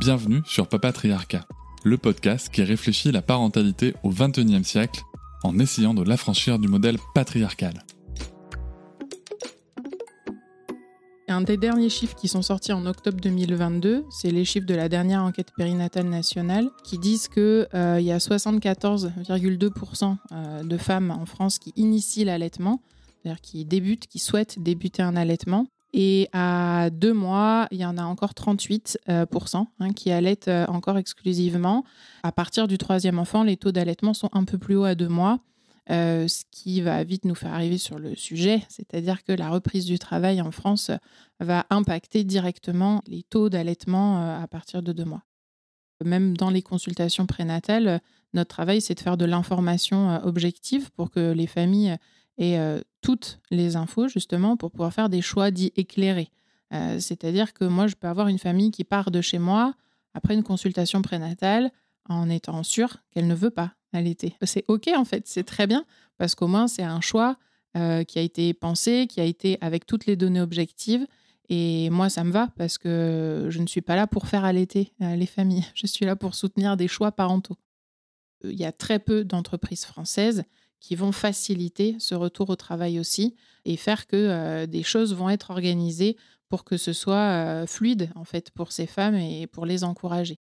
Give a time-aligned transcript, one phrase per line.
[0.00, 1.44] Bienvenue sur Papatriarcat,
[1.84, 5.02] le podcast qui réfléchit la parentalité au XXIe siècle
[5.42, 7.84] en essayant de l'affranchir du modèle patriarcal.
[11.28, 14.88] Un des derniers chiffres qui sont sortis en octobre 2022, c'est les chiffres de la
[14.88, 21.26] dernière enquête périnatale nationale, qui disent qu'il euh, y a 74,2% euh, de femmes en
[21.26, 22.80] France qui initient l'allaitement,
[23.22, 25.66] c'est-à-dire qui débutent, qui souhaitent débuter un allaitement.
[25.92, 30.98] Et à deux mois, il y en a encore 38% euh, hein, qui allaitent encore
[30.98, 31.84] exclusivement.
[32.22, 35.08] À partir du troisième enfant, les taux d'allaitement sont un peu plus hauts à deux
[35.08, 35.40] mois.
[35.90, 39.86] Euh, ce qui va vite nous faire arriver sur le sujet, c'est-à-dire que la reprise
[39.86, 40.92] du travail en France
[41.40, 45.24] va impacter directement les taux d'allaitement euh, à partir de deux mois.
[46.04, 48.00] Même dans les consultations prénatales,
[48.34, 51.96] notre travail, c'est de faire de l'information euh, objective pour que les familles
[52.38, 56.30] aient toutes les infos, justement, pour pouvoir faire des choix dits éclairés.
[56.70, 59.74] C'est-à-dire que moi, je peux avoir une famille qui part de chez moi
[60.14, 61.70] après une consultation prénatale
[62.08, 64.34] en étant sûre qu'elle ne veut pas allaiter.
[64.42, 65.84] C'est OK en fait, c'est très bien
[66.18, 67.36] parce qu'au moins c'est un choix
[67.74, 71.06] qui a été pensé, qui a été avec toutes les données objectives.
[71.48, 74.92] Et moi, ça me va parce que je ne suis pas là pour faire allaiter
[75.00, 75.66] les familles.
[75.74, 77.56] Je suis là pour soutenir des choix parentaux.
[78.44, 80.44] Il y a très peu d'entreprises françaises
[80.80, 85.30] qui vont faciliter ce retour au travail aussi et faire que euh, des choses vont
[85.30, 86.16] être organisées
[86.48, 90.40] pour que ce soit fluide en fait pour ces femmes et pour les encourager.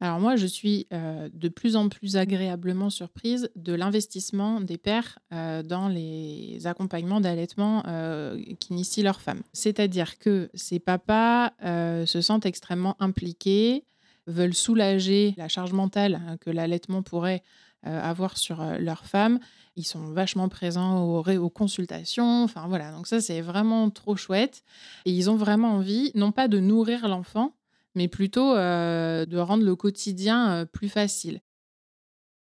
[0.00, 5.18] Alors moi, je suis euh, de plus en plus agréablement surprise de l'investissement des pères
[5.32, 9.42] euh, dans les accompagnements d'allaitement euh, qu'initient leurs femmes.
[9.52, 13.84] C'est-à-dire que ces papas se sentent extrêmement impliqués,
[14.26, 17.42] veulent soulager la charge mentale hein, que l'allaitement pourrait
[17.84, 19.38] avoir sur leurs femmes.
[19.76, 22.44] Ils sont vachement présents aux, consultations.
[22.44, 24.62] Enfin voilà, donc ça c'est vraiment trop chouette.
[25.04, 27.56] Et ils ont vraiment envie, non pas de nourrir l'enfant,
[27.94, 31.40] mais plutôt euh, de rendre le quotidien euh, plus facile.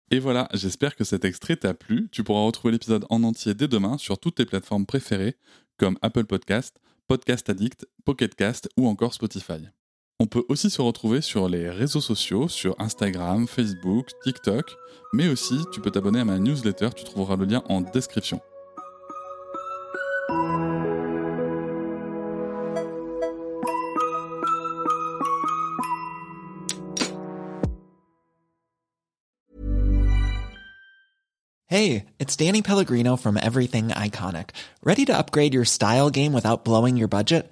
[0.10, 2.10] Et voilà, j'espère que cet extrait t'a plu.
[2.12, 5.38] Tu pourras retrouver l'épisode en entier dès demain sur toutes tes plateformes préférées
[5.78, 9.68] comme Apple Podcast, Podcast Addict, Pocket Cast ou encore Spotify.
[10.22, 14.78] On peut aussi se retrouver sur les réseaux sociaux, sur Instagram, Facebook, TikTok,
[15.14, 18.40] mais aussi tu peux t'abonner à ma newsletter, tu trouveras le lien en description.
[31.66, 34.52] Hey, it's Danny Pellegrino from Everything Iconic.
[34.84, 37.52] Ready to upgrade your style game without blowing your budget?